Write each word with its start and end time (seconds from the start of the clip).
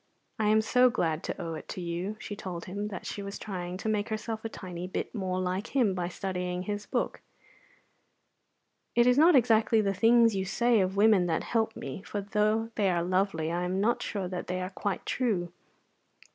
I 0.39 0.47
am 0.47 0.61
so 0.61 0.89
glad 0.89 1.21
to 1.25 1.39
owe 1.39 1.53
it 1.53 1.67
to 1.67 1.79
you." 1.79 2.15
She 2.19 2.35
told 2.35 2.65
him 2.65 2.87
that 2.87 3.05
she 3.05 3.21
was 3.21 3.37
trying 3.37 3.77
to 3.77 3.87
make 3.87 4.09
herself 4.09 4.43
a 4.43 4.49
tiny 4.49 4.87
bit 4.87 5.13
more 5.13 5.39
like 5.39 5.75
him 5.75 5.93
by 5.93 6.07
studying 6.07 6.63
his 6.63 6.87
book. 6.87 7.21
"It 8.95 9.05
is 9.05 9.19
not 9.19 9.35
exactly 9.35 9.79
the 9.79 9.93
things 9.93 10.35
you 10.35 10.43
say 10.43 10.79
of 10.79 10.97
women 10.97 11.27
that 11.27 11.43
help 11.43 11.75
me, 11.75 12.01
for 12.01 12.19
though 12.19 12.71
they 12.73 12.89
are 12.89 13.03
lovely 13.03 13.51
I 13.51 13.61
am 13.63 13.79
not 13.79 14.01
sure 14.01 14.27
that 14.27 14.47
they 14.47 14.59
are 14.59 14.71
quite 14.71 15.05
true. 15.05 15.53